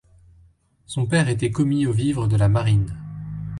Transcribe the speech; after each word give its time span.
Son 0.87 1.05
père 1.05 1.29
était 1.29 1.51
commis 1.51 1.85
aux 1.85 1.91
vivres 1.93 2.27
de 2.27 2.35
la 2.35 2.49
marine. 2.49 2.97